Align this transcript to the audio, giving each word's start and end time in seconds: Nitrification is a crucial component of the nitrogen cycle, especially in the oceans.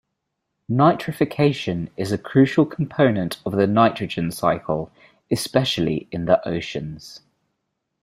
Nitrification 0.67 1.91
is 1.95 2.11
a 2.11 2.17
crucial 2.17 2.65
component 2.65 3.39
of 3.45 3.51
the 3.51 3.67
nitrogen 3.67 4.31
cycle, 4.31 4.91
especially 5.29 6.07
in 6.11 6.25
the 6.25 6.43
oceans. 6.49 7.21